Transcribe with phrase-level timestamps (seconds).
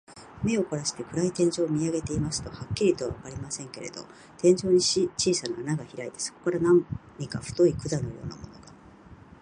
[0.43, 4.03] 目をこらして、暗い天井を見あげていますと、はっきりとはわかりませんけれど、
[4.39, 6.83] 天井に小さな穴がひらいて、そこから何
[7.29, 8.73] か太い管のようなものが、